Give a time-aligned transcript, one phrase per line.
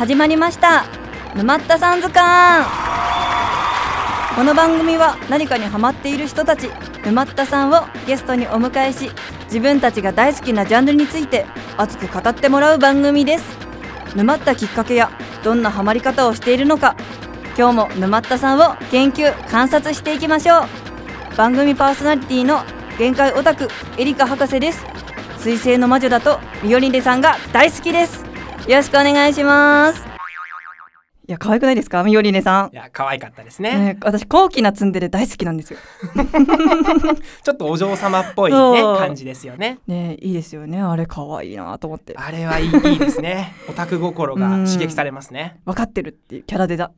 [0.00, 0.86] 始まりました。
[1.36, 2.64] 沼ったさん図鑑。
[4.34, 6.70] この番組は何かにハマっている人たち
[7.04, 9.10] 沼ったさんをゲストにお迎えし
[9.44, 11.44] 自分たちが大好きなジャンルについて
[11.76, 13.44] 熱く語ってもらう番組です。
[14.16, 15.10] 沼ったきっかけや
[15.44, 16.96] どんなハマり方をしているのか
[17.58, 21.36] 今日も沼ったさんを研究観察していきましょう。
[21.36, 22.64] 番組パーソナリティの
[22.96, 24.82] 限界オタクエリカ博士です。
[25.40, 28.29] 水星の魔女だとミオリネさんが大好きです。
[28.70, 30.00] よろしくお願いします
[31.26, 32.02] いや可愛くないですか？
[32.02, 33.78] ミオリネさんいや、可愛かったですね。
[33.94, 35.78] ね、私高貴なツンデレ大好きなんですよ。
[37.44, 38.58] ちょっとお嬢様っぽいね、
[38.98, 39.78] 感じですよね。
[39.86, 40.82] ね、いいですよね。
[40.82, 42.14] あれ可愛いなと思って。
[42.16, 43.54] あれはいいいいですね。
[43.68, 45.60] オタク心が刺激されますね。
[45.66, 46.90] 分かってるっていうキャラでだ。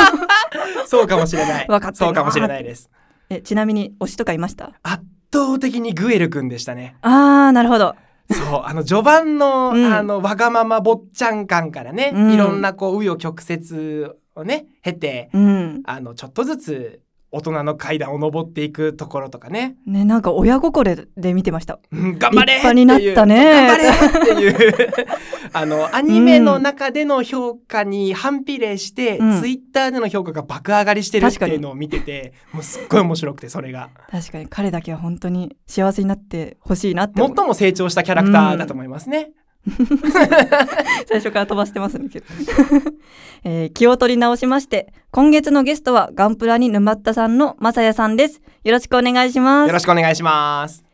[0.86, 1.66] そうかもしれない。
[1.68, 2.90] わかってそうかもしれないです。
[3.30, 4.72] え、ちなみに推しとかいました？
[4.82, 6.96] 圧倒的にグエルくんでしたね。
[7.00, 7.94] あー、なるほど。
[8.30, 15.82] そう、あの序盤の、うんあのわがまま坊ちゃん感からね、うんいろんなこう紆余曲折をね経て、うん。
[15.84, 17.00] あのちょっとずつ
[17.32, 21.80] 大人の階段を登っていくところとかね、ね、なんか親心で見てました。
[21.92, 22.54] うん頑張れ！
[22.54, 23.66] 立派になったね。
[23.66, 24.34] 頑張れ！
[24.34, 24.76] っていう。
[25.52, 29.40] あのアニメの中での評価に反比例して、うん。
[29.40, 33.90] ツイッターでの評価が爆上がりしてるっていうのを見ててもうすっごい面白くてそれが。
[34.10, 34.46] 確かに。
[34.48, 37.20] 彼だけは本当に幸せになってほしいなって。
[37.20, 39.30] 最も成長したキャラクターだと思いますね。
[41.06, 42.08] 最初から飛ばしてますね
[43.44, 48.40] えー気を取り直しまして、今月のゲストはガンプラに沼ったさんのまさやさんです。
[48.64, 49.72] よろしくお願いしますよ。
[49.72, 50.84] ろしくお願いします。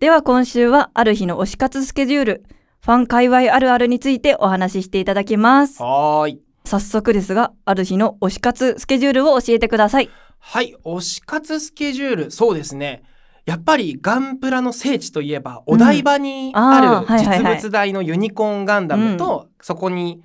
[0.00, 2.44] では今週はある日の推し活スケジュール、
[2.84, 5.82] ファン界隈あるあるについてお話ししていただきます。
[5.82, 6.42] はーい。
[6.64, 10.10] 早速ですが、ある日の推し活スケジュールを教えてください。
[10.38, 13.02] はい、推し活スケジュール、そうですね。
[13.44, 20.22] やっぱりガンプラの聖地といえば、お台場にある実物大のユニコーンガンダムと、そこに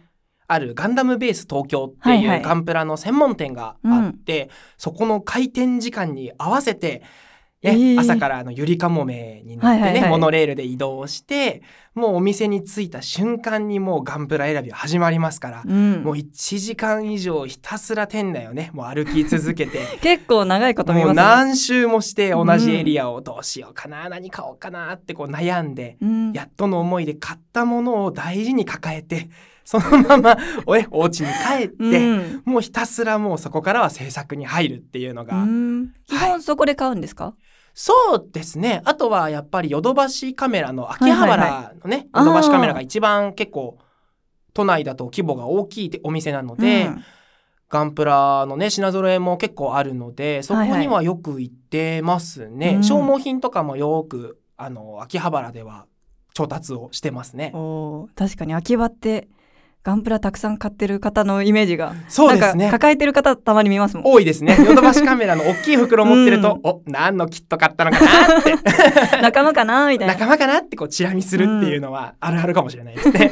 [0.48, 7.02] あるガンダムベース東京っていうガンプラの専門店があって、そこの開店時間に合わせて、
[7.64, 8.00] ねえー。
[8.00, 10.10] 朝からあのゆりかもめに乗ってね、はいはいはい。
[10.10, 11.62] モノレールで移動して
[11.94, 16.04] もうお店に着いた瞬間にもうガンプラ選びは始まりますから、うん。
[16.04, 21.24] もう1時間以上ひたすら店内をねもう歩き続けて 結構長いこと見もうますね。
[21.24, 26.34] 何周もして同じエリアをどうしようかな、何買おうかなってこう悩んで、うん。
[26.34, 29.30] やっとの思いで買ったものを大事に抱えて
[29.68, 32.42] そのまま おえお家に帰って、うん。
[32.46, 35.94] もうひたすらもうそこからは制作に入るっていうのが、うん。
[36.06, 37.34] 基本そこで買うんですか、
[37.80, 38.82] そうですね。
[38.86, 43.78] あとはやっぱりヨドバシカメラの秋葉はい原のね、はいヨドバシカメラが一番結構
[44.56, 47.04] 都内だと規模が大きいお店なので、うん。
[47.70, 52.84] ガンプラのね品揃えも結構あるのでそこにはよく行ってますね、うん。
[52.84, 55.86] 消耗品とかもよくあの秋葉原では
[56.34, 57.54] 調達をしてますね。
[58.16, 59.28] 確かに秋葉って
[59.88, 62.70] ガンプラたくさん買ってる方のイメージがそうですね。
[62.70, 64.06] 抱えてる方たまに見ますもん。
[64.06, 64.58] 多いですね。
[64.60, 68.54] ヨドバシカメラの大きい袋持ってると、 お何のキット買ったのかなって。
[69.24, 70.16] 仲間かなみたいな。
[70.16, 73.32] 仲間かなってこうチラ見するっていうのはあるあるかもしれないですね、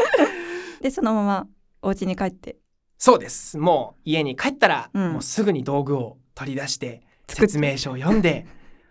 [0.80, 1.46] でそのまま
[1.82, 2.56] お家に帰って。
[2.96, 3.58] そうです。
[3.58, 5.12] もう家に帰ったら、うん。
[5.12, 7.02] もうすぐに道具を取り出して。
[7.28, 8.46] 説明書を読んで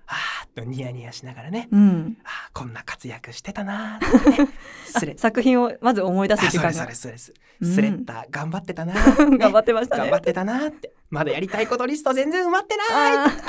[0.07, 1.67] あーっとニヤニヤしながらね。
[1.71, 2.17] うん。
[2.23, 4.49] あーこんな活躍してたなーってね。
[4.85, 6.73] スレ作品をまず思い出す時間が。
[6.73, 7.73] そうですそうです、うん。
[7.73, 10.03] スレッダー頑張ってたな 頑張ってましたね。
[10.03, 10.93] 頑張ってたなーって。
[11.09, 12.87] まだやりたいことリスト全然埋まってない。
[12.91, 13.45] ああーかわい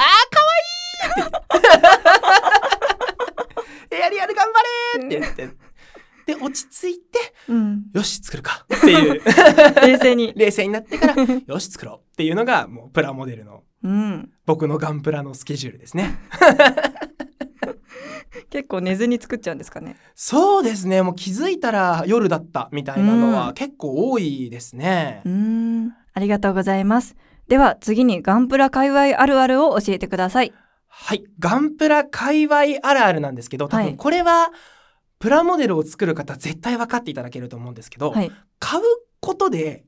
[3.96, 4.62] いやるやる頑張
[4.98, 5.66] れーって言って。
[6.26, 7.84] で落ち着いてーうん。
[7.92, 8.66] よし作るか。
[8.74, 9.22] っていう。
[9.86, 10.32] 冷静に。
[10.34, 11.14] 冷静になってから
[11.46, 12.12] よし作ろう。
[12.12, 14.30] っていうのがもうプラモデルのうん。
[14.46, 16.18] 僕のガンプラのスケジュールですね。
[18.50, 19.96] 結構寝ずに作っちゃうんですかね。
[20.14, 21.02] そうですね。
[21.02, 23.32] もう気づいたら夜だったみたいなのうん。
[23.32, 25.92] は結構多いですね、うーん。
[26.14, 27.16] ありがとうございます。
[27.48, 30.52] では次にガンプラ界隈あるあるを教えてください。
[30.88, 31.24] はい。
[31.38, 33.96] ガンプラ界隈あるあるなんですけど、多分はい。
[33.96, 34.50] これは、
[35.18, 38.32] プラモデルを作る方絶対分かっていただけると思うんですけど、はい。
[38.58, 38.82] 買う
[39.20, 39.84] ことで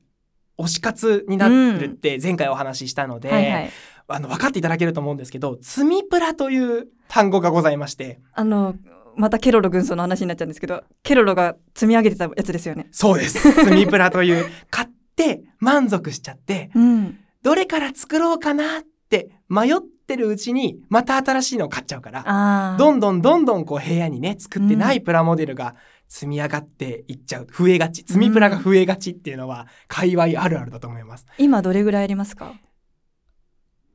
[0.59, 3.69] 推し活になるって前回お話ししたので、はいはい。
[4.11, 8.75] あの分かっていただけると思うんですけど、積みプラという単語がございまして、あの
[9.15, 12.87] またケロロ軍曹の話になっちゃうんですけどケロロが積み上げてたやつですよね。
[12.91, 13.51] そうです。
[13.51, 17.19] 積みプラという、買って満足しちゃって、うん。
[17.43, 25.75] どれから作ろうかなって迷ってるうちに、また新しいのを買っちゃうから、どんどんどんどんこう部屋にね作ってないプラモデルが
[26.09, 31.25] 積み上がっていっちゃう増えがち積みプラが増えがちっていうのは界隈あるあるだと思います。
[31.37, 32.53] 今どれぐらいありますか？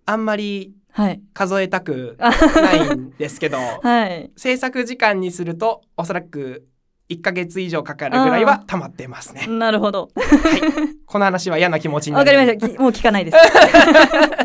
[0.06, 1.20] あんまりはい。
[1.32, 4.30] 数えたくないんですけど、 はい。
[4.36, 6.68] 制作時間にするとおそらく
[7.10, 9.46] 1ヶ月以上かかるぐらいは溜まってますね。
[9.48, 10.10] なるほど。
[11.06, 12.30] この話は嫌な気持ちになわる。
[12.30, 12.68] かりました。
[12.68, 13.36] きもう聞かないです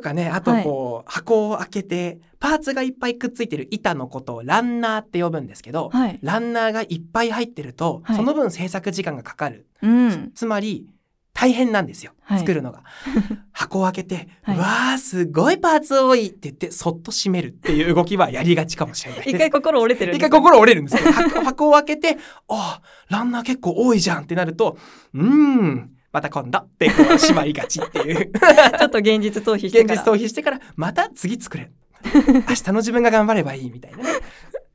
[0.00, 9.66] とかね、あとこう、箱を開けて、パーツがいっぱいくっついてる板のことをランナーって呼ぶんですけど、はいランナーがいっぱい入ってると、はいその分制作時間がかかる。
[9.82, 10.86] うんつまり、
[11.32, 12.12] 大変なんですよ。
[12.22, 12.82] はい作るのが。
[13.52, 19.20] 箱を開けて、わー、すごいパーツ多いって言って、そっと閉めるっていう動きはやりがちかもしれない。
[19.30, 21.12] 一回心折れてる一回心折れるんですよ。
[21.12, 22.16] 箱箱を開けて、
[22.48, 22.80] あ
[23.10, 24.78] ランナー結構多いじゃんってなると、
[25.12, 28.32] うーん、また今度ってこうしまいがちっていう。
[28.78, 31.70] ちょっと現実逃避して現から実逃避してから、また次作れ。
[32.04, 34.04] 明日の自分が頑張ればいいみたいなね。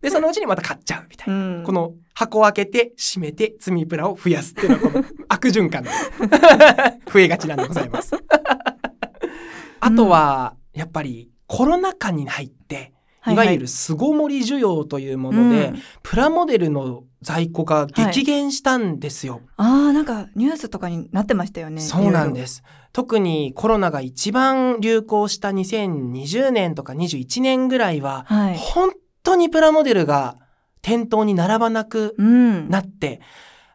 [0.01, 1.35] で、そのうちにまた買っちゃうみたいな。
[1.35, 5.89] うんこの箱を開けて閉めて積みプラを増やすっていうのはこの悪循環で
[7.11, 8.15] 増えがちなんでございます。
[9.81, 12.93] あとは、やっぱりコロナ禍に入って、
[13.31, 15.81] いわゆる巣ごもり需要というもので、うん。
[16.03, 19.41] プラモデルの在庫が激減したんですよ。
[19.57, 21.81] ああなんかニュースとかになってましたよね。
[21.81, 22.55] そうなんです。
[22.55, 22.63] す。
[22.93, 28.57] 特にコロナが一番流行した2020年とか21年ぐらいは、はい。
[28.57, 28.91] 本
[29.23, 30.37] 当にプラモデルが
[30.81, 32.69] 店頭に並ばなくうん。
[32.69, 33.21] なって、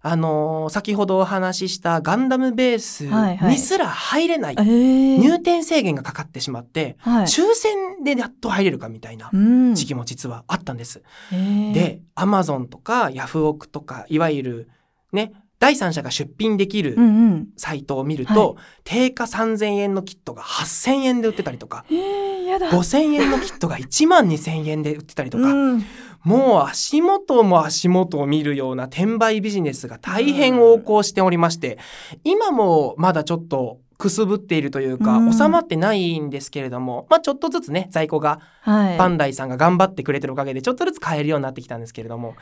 [0.02, 3.50] あのー先ほどお話ししたガンダムベースはいはい。
[3.52, 5.18] にすら入れない、えー。
[5.18, 7.24] 入店制限がかかってしまって、はい。
[7.26, 9.74] 抽選でやっと入れるかみたいなうん。
[9.74, 11.02] 時期も実はあったんです。
[11.32, 11.72] えー。
[11.72, 14.68] で、アマゾンとかヤフオクとか、いわゆる
[15.12, 17.48] ね、第三者が出品できるうんうん。
[17.58, 22.70] サイトを見ると、定価3000円のキットが8000円で売ってたりとか、えー、やだ。
[22.70, 25.84] 5000円のキットが1万2000円で売ってたりとか、うん
[26.22, 31.78] もう足元も足元を見るような転売ビジネスが大変横行しておりまして、
[32.24, 35.32] 今もまだちょっとくすぶっているというか、うん。
[35.32, 38.98] 収まってないんですけれども、まあちょっとずつね、在庫が、はい。
[38.98, 42.34] バンダイさんが頑張ってくれてるおかげで、ちょっとずつ買えるようになってきたんですけれども、うん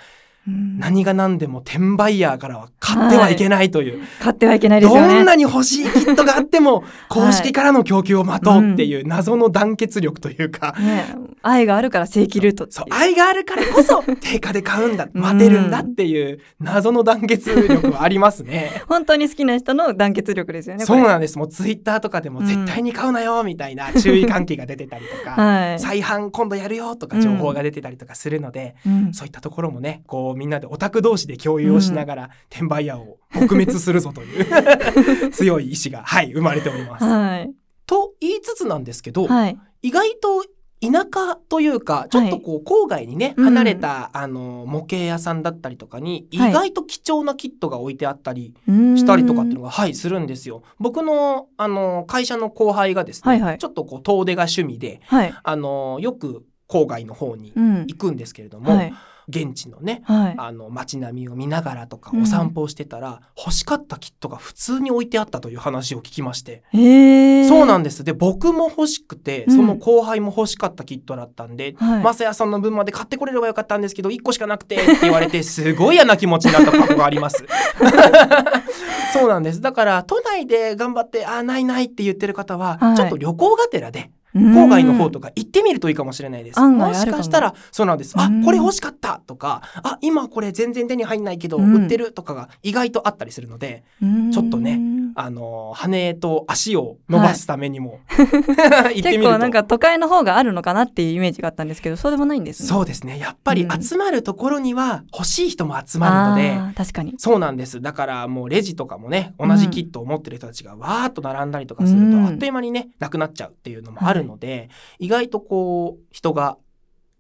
[0.47, 5.15] 何が何でも転売ヤーからは買ってはいけないという、買ってはいけないですよね。
[5.15, 11.05] どんなに欲しいキットがあっても、公式からの供給を待とうっていう謎の団結力というか、ね。
[11.43, 18.83] 愛があるから正規ルートそう、愛があるからこそ定価で買うんだ、待てるんだっていう 謎の団結力はありますね。
[18.89, 21.39] 本当に好きな人の団結力ですよねそうなんです。
[21.39, 29.13] もうツイッターとかでも絶対に買うなよみたいな注意喚起が出てたりとか、 はい、再販今度やるよとか情報が出てたりとかするので、うん。
[29.13, 37.05] そういったところもね、こうみんなでオタク同士で共有をしながら、転売屋を撲滅するぞという 強い意志が、はい、生まれております。
[37.05, 37.51] はい。
[37.87, 39.59] と言いつつなんですけど、はい。
[39.83, 40.45] 意外と
[40.81, 43.45] 田舎というかちょっとこう郊外にね、うん。
[43.47, 46.53] 離れた、あの模型屋さんだったりとかに意はい。
[46.53, 48.55] 外と貴重なキットが置いてあったり
[48.97, 50.63] ししたりとかっていうのが、はいするんですよ。
[50.79, 53.59] 僕のあの会社の後輩がですね、はいはい。
[53.59, 55.35] ちょっとこう遠出が趣味ではい。
[55.43, 57.79] あのよく郊外の方にうん。
[57.89, 58.95] 行くんですけれども、はい
[59.29, 66.63] 現地のねはいあの街並みを見ながらとかうんお散歩をしてたら、欲しかったキットが普通に置いてあったという話を聞きまして。
[66.73, 68.05] えー、そうなんです。
[68.05, 77.45] で、僕も欲しくて、うんその後輩も欲しかったキットだったんで、はいマサヤさんの分まで買ってこれればよかったんですけど、1個しかなくてって言われて、 すごい嫌な気持ちになった過去があります。
[79.13, 79.61] そうなんです。
[79.61, 86.61] だから、都内で頑張って、あー、ないないって言ってる方は、はいちょっと旅行がてらで、郊郊外の方とか行ってみるといいかもしれないです。
[86.61, 86.95] も。
[86.95, 88.15] しかしたら、そうなんです。
[88.19, 91.85] あうん、これ欲しかったとか、あ、今これ全然手に入んないけど、うん。
[91.85, 93.85] 売ってるとかが意外とあったりするので、
[94.33, 94.79] ちょっとね
[95.15, 99.31] あの、羽と足を伸ばすためにも、 行ってみ結ると。
[99.31, 102.69] 構なんか都会の方があるのかなっていうイメージがあったんですけどそうでもないんですね。
[102.69, 103.19] そうですね。
[103.19, 103.83] やっぱりうん。
[103.83, 107.15] 集まるところには欲しい人も集まるので、確かに。
[107.19, 107.81] そうなんです。
[107.81, 112.27] だからもうレジとかもね、同じキットを持ってる人たちがわーっと並んだりとかすると、うん。
[112.27, 116.57] あっという間にね、なくなっちゃうっていうのもあるので、意外とこう、人が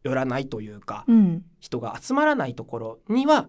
[0.04, 1.42] 寄らないというか、うん。
[1.60, 3.48] 人が集まらないところには、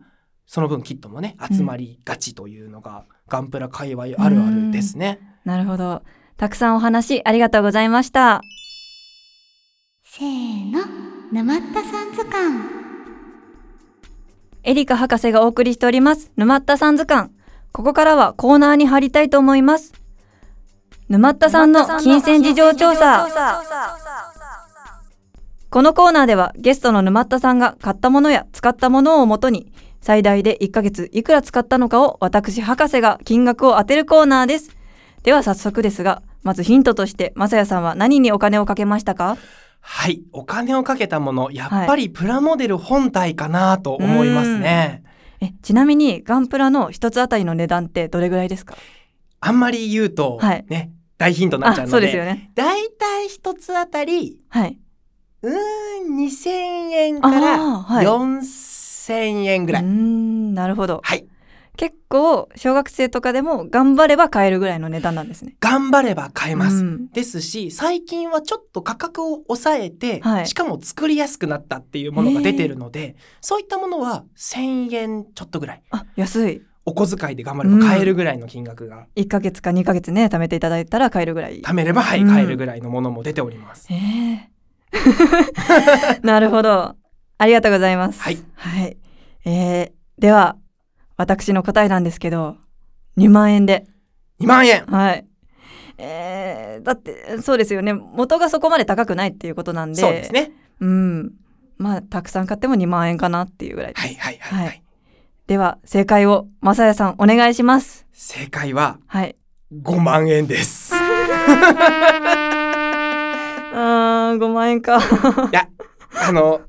[0.49, 5.19] その分キットもね、集まりがちというのが、ガンプラ界隈あるあるですね。
[5.45, 6.01] なるほど。
[6.37, 8.41] たくさんお話ありがとうございました。
[10.03, 10.79] せーの、
[11.31, 12.61] 沼ったさん図鑑。
[14.63, 16.31] エリカ博士がお送りしております。
[16.35, 17.29] 沼ったさん図鑑。
[17.71, 19.93] ここからはコーナーに入りたいと思います。
[21.09, 23.27] 沼ったさんの金銭事情調査。
[25.69, 34.75] このコーナーではゲストの沼ったさんが買ったものや使ったものをもとに最大で1ヶ月いくら使ったのかを私博士が金額を当てるコーナーです。
[35.23, 39.37] では早速ですがまずヒントとしてまさやさんは何にお金をかけましたか？
[39.81, 40.23] はい。
[40.31, 45.03] お金をかけたもの、やっぱりプラモデル本体かなと思いますね。
[45.41, 48.75] えちなみにガンプラの一つあたりの値段ってどれぐらいですか？
[49.41, 50.65] あんまり言うと、はい。
[50.69, 52.51] ね、大ヒントになっちゃうあそうのでですよね。
[52.55, 54.77] だいたい一つあたりはい。
[55.41, 58.05] うーん2000円からあーはい
[59.09, 61.01] 4000円ぐらい、うーんなるほど。
[61.03, 61.25] はい。
[61.75, 65.55] 結構小学生とかでも頑張れば買えるぐらいの値段なんですね。
[65.61, 67.09] 頑張れば買えます、うん。
[67.11, 70.47] ですし最近はちょっと価格を抑えて、はい。
[70.47, 75.83] しかも作りやすくなったっていうものが出てるので、そういったものは1000円ちょっとぐらい。
[75.91, 76.61] あ安い。
[76.85, 81.61] お小遣いで頑張れば買えるぐらいの金額が、1ヶ月か2ヶ月ね貯めていただいたら買えるぐらい。
[81.61, 82.27] 貯めればはいうん。
[82.27, 84.49] 買えるぐらいのものも出ております、ええ
[86.23, 86.95] なるほど
[87.39, 88.21] ありがとうございます。
[88.21, 88.97] はい、はい。
[89.45, 90.57] えー、では
[91.15, 92.57] 私の答えなんですけど
[93.17, 93.87] 2万円で。
[94.41, 94.85] 2万円。
[94.85, 95.25] はい。
[95.97, 97.93] えー、だってそうですよね。
[97.93, 100.01] 元がそこまで高くないっていうことなんで。
[100.01, 100.51] そうですね。
[100.81, 101.31] うん。
[101.77, 103.93] まあたくさん買っても2万円かなっていうぐらい。
[103.95, 104.67] はいはいはい、はい。
[104.67, 104.83] はい。
[105.47, 108.05] では正解をまさやさんお願いします。
[108.11, 109.37] 正解ははい。
[109.73, 110.93] 5万円です。
[113.71, 114.97] あー5万円か。
[114.97, 115.01] い
[115.53, 115.69] や
[116.21, 116.61] あの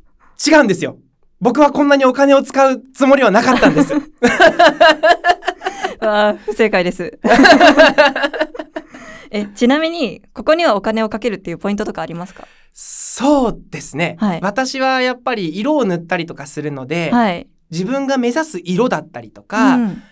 [0.46, 0.98] 違うんですよ。
[1.40, 3.94] 僕はこんなにお金を使うつもりはなかったんです。
[6.00, 7.18] あー不正解です。
[9.30, 12.46] えちなみにここにはお金をかけるっていうポイントとかありますか？
[12.72, 14.40] そうですね、はい。
[14.42, 17.46] 私はやっぱり色を塗ったりとかするので、はい。
[17.70, 20.02] 自分が目指す色だったりとか、うん。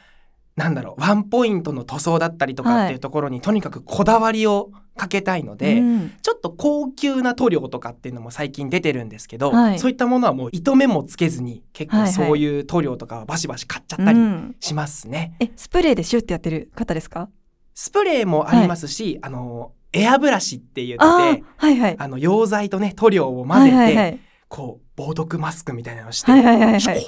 [0.57, 6.13] なんだろうワンポイントの塗装だったりとかっていうところに、とにかくこだわりをかけたいので、うん。
[6.21, 9.79] ちょっと高級な塗料とかっていうのも最近出てるんですけど、はい。
[9.79, 12.13] そういったものはもう糸目もつけずに結はいはい。
[12.13, 14.57] 構そういう塗料とかはバシバシ買っちゃったりうん。
[14.61, 15.35] しますね。
[15.41, 17.31] えスプレーでシュッてやってる方ですか？
[17.75, 21.97] スプレーもありますし、あのエアブラシって言ってあーはいはい。
[21.99, 24.21] あの溶剤とね塗料を混ぜて、はいはいはい。
[24.49, 27.07] こう防毒マスクみたいなのをして、はいはいはいはい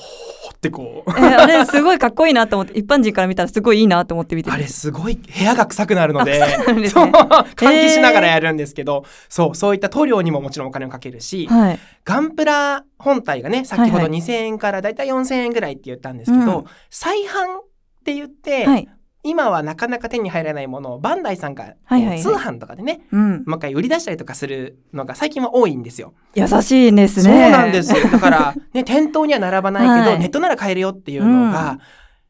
[0.61, 1.11] ってこう。
[1.11, 4.55] えーあれすごいかっこいいなと思って一般人から見たらすごいいいなと思って見てる。
[4.55, 11.79] あれすごい部屋が臭くなるのであ臭くなるんです そうね換気しながらやるんですけど、そうそういった塗料にももちろんお金をかけるし、はい。
[12.05, 14.21] ガンプラ本体がね先ほどはいはい。
[14.21, 16.65] 2000円からだいたい4000円ぐらいって言ったんですけど、うん。
[16.91, 17.65] 再販っ
[18.05, 18.89] て言って、はい
[19.23, 23.45] 今はなかなか手に入らないものをバンダイさんが通販とかでねうん。
[23.47, 26.15] もう一回売り出したりとかするのが最近は多いんですよ。
[26.35, 27.25] 優しいですね。
[27.25, 28.09] そうなんですよ。
[28.09, 30.19] だから、ね、店頭には並ばないけど、はい。
[30.21, 31.79] ネットなら買えるよっていうのが、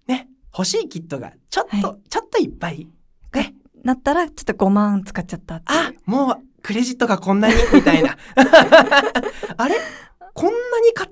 [0.09, 2.89] ね、欲しいキットがちょっと、はちょっといっぱい。
[3.35, 3.55] ね、
[3.85, 7.55] なったらちょっと5万使っちゃったあ、もうクレジットがこんなに？
[7.73, 8.17] みたいな。
[9.57, 9.77] あれ？
[10.35, 11.11] こんなに買っ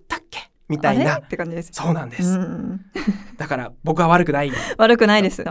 [0.68, 1.22] みたいなっ。
[1.28, 2.22] て感じですそうなんです。
[2.22, 2.80] うん
[3.36, 4.52] だから僕は悪くない。
[4.76, 5.44] 悪くないです。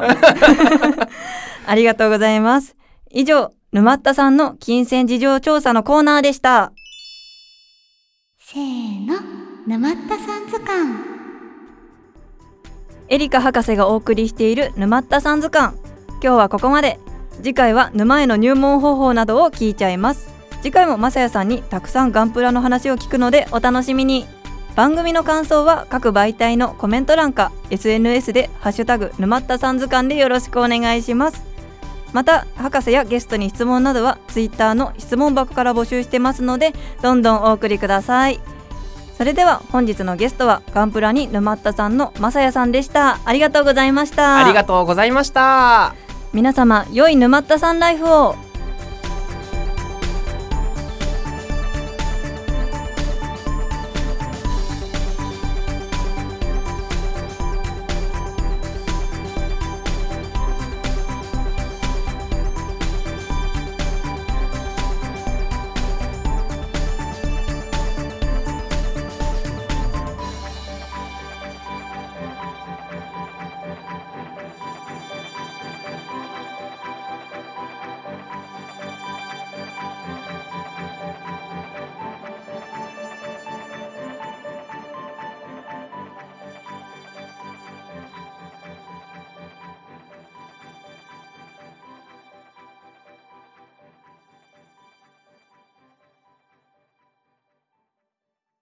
[1.66, 2.76] ありがとうございます。
[3.12, 6.72] 以上、沼田さんの金銭事情調査のコーナーでした。
[8.40, 9.16] せーの
[9.68, 11.18] 沼ったさん図鑑
[13.10, 15.78] エリカ博士がお送りしている沼田さん図鑑。
[16.22, 17.00] 今日はここまで。
[17.44, 20.30] 次回は沼への入門方法などを聞いちゃいます。
[20.62, 24.26] 次回もまさやさんにたくさんガンプラの話を聞くのでお楽しみに。
[24.78, 31.44] 番組の感想は各媒体のコメント欄か SNS でハッシュタグ沼田さん図鑑でよろしくお願いします。
[32.14, 38.40] また博士やゲストに質問などはツイッターの質問箱から募集してますのでどんどんお送りください
[39.18, 46.08] それでは本日のゲストはガンプラに沼ったさんのまさやさんでしたありがとうございましたありがとうございました。
[46.34, 48.36] 皆様良い沼ったさんライフを